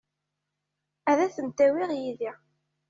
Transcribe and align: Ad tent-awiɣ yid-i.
Ad 1.11 1.17
tent-awiɣ 1.35 1.89
yid-i. 1.99 2.31